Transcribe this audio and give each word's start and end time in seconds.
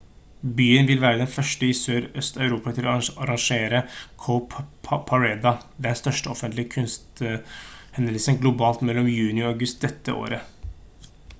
byen 0.59 0.87
vil 0.89 1.01
være 1.01 1.17
den 1.17 1.27
1. 1.41 1.65
i 1.65 1.67
sør-øst-europa 1.79 2.71
til 2.77 2.87
å 2.87 2.93
arrangere 3.25 3.81
cowparade 4.23 5.51
den 5.87 5.99
største 5.99 6.31
offentlige 6.33 6.71
kunsthendelsen 6.77 8.39
globalt 8.47 8.81
mellom 8.91 9.11
juni 9.13 9.45
og 9.45 9.51
august 9.53 9.85
dette 9.87 10.17
året 10.23 11.11